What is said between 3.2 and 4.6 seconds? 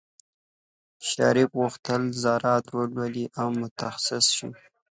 او متخصص شي.